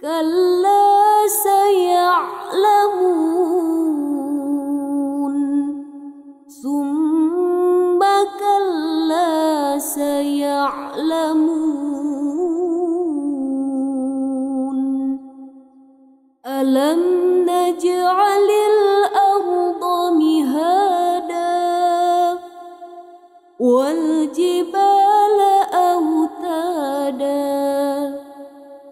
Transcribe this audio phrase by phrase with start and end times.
[0.00, 2.16] كلا سيعلمون.
[6.62, 8.00] ثم
[8.40, 10.76] كلا سيعلمون.
[16.46, 17.25] ألم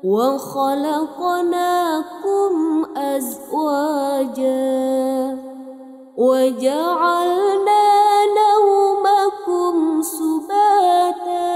[0.05, 1.74] وخلقناكم
[2.97, 4.44] أزواجا
[6.16, 7.84] وجعلنا
[8.41, 11.55] نومكم سباتا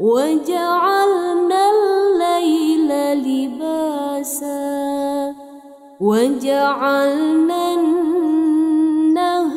[0.00, 2.90] وجعلنا الليل
[3.26, 4.58] لباسا
[6.00, 7.74] وجعلنا
[9.08, 9.52] النهار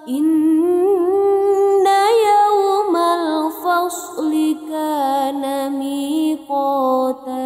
[0.08, 1.86] إن
[2.28, 7.38] يوم الفصل كان ميقاتا.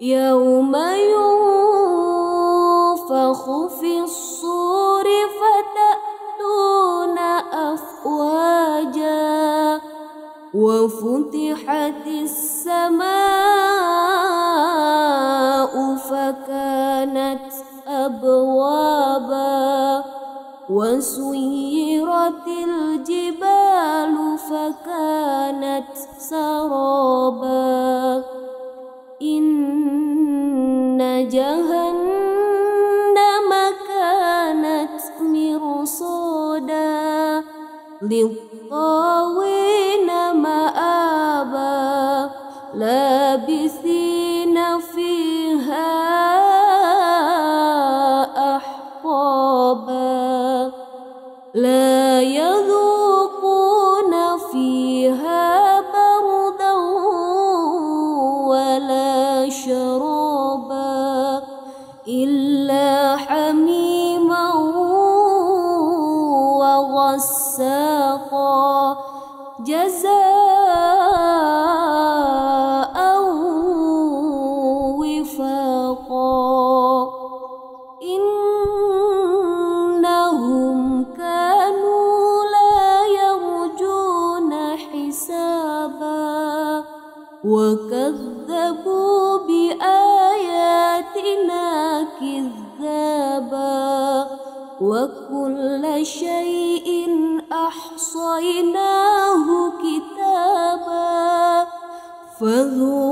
[0.00, 0.76] يوم
[2.96, 5.04] ينفخ في الصور
[5.40, 7.18] فتأتون
[7.52, 9.14] أفواجا.
[10.54, 13.53] وفتحت السماء
[16.54, 17.50] فكانت
[17.88, 19.44] أبوابا
[20.70, 27.44] وسيرت الجبال فكانت سرابا.
[29.22, 30.98] إن
[31.28, 31.90] جهنم
[33.88, 36.84] كانت مرصادا
[38.02, 39.63] للطاغين
[59.74, 61.42] شرابا
[62.08, 64.54] إلا حميما
[67.24, 68.96] وغساقا
[69.60, 70.14] جزاء
[75.00, 76.44] وفاقا
[79.74, 86.33] إنهم كانوا لا يرجون حسابا
[87.44, 90.86] وكذبوا بآياتنا
[92.20, 93.74] كذابا
[94.80, 96.88] وكل شيء
[97.52, 99.46] أحصيناه
[99.84, 101.66] كتابا
[102.40, 103.03] فذوقوا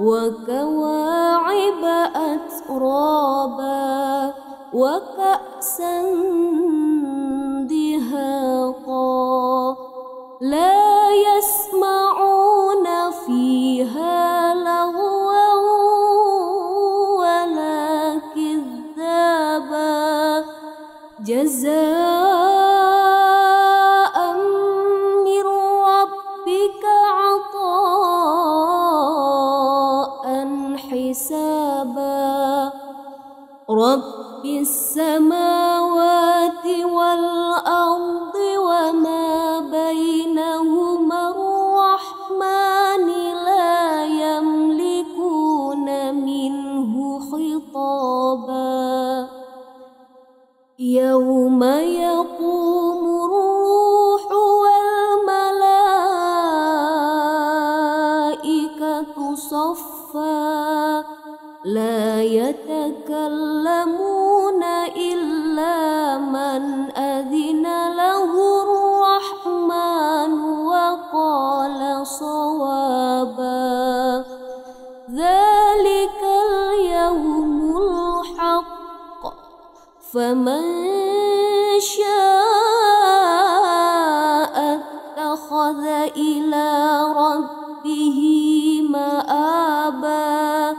[0.00, 1.84] وكواعب
[2.14, 3.78] أترابا
[4.74, 6.02] وكأسا
[7.70, 9.76] دهاقا
[10.40, 10.77] لا
[51.58, 54.24] يوم يقوم الروح
[54.62, 55.54] والملائكة
[59.34, 61.04] صفا
[61.64, 63.02] لا يتكلمون
[64.96, 67.62] إلا من أذن
[67.96, 70.32] له الرحمن
[70.66, 73.58] وقال صوابا.
[75.10, 79.22] ذلك اليوم الحق.
[80.12, 81.07] فمن
[81.80, 83.28] شاء
[85.18, 85.84] اتخذ
[86.16, 86.68] إلى
[87.16, 88.18] ربه
[88.90, 90.76] مآبا.